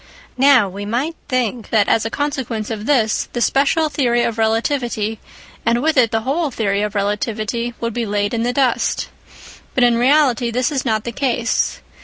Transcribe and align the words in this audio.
Now 0.39 0.67
we 0.67 0.83
might 0.83 1.15
think 1.27 1.69
that 1.69 1.87
as 1.87 2.05
a 2.05 2.09
consequence 2.09 2.71
of 2.71 2.87
this, 2.87 3.29
the 3.33 3.39
special 3.39 3.87
theory 3.87 4.23
of 4.23 4.39
relativity 4.39 5.19
and 5.63 5.79
with 5.83 5.95
it 5.95 6.09
the 6.09 6.21
whole 6.21 6.49
theory 6.49 6.81
of 6.81 6.95
relativity 6.95 7.75
would 7.79 7.93
be 7.93 8.07
laid 8.07 8.33
in 8.33 8.41
the 8.41 8.51
dust. 8.51 9.09
But 9.75 9.83
in 9.83 9.99
reality 9.99 10.49
this 10.49 10.71
is 10.71 10.83
not 10.85 11.03
the 11.03 11.11
case. 11.11 11.81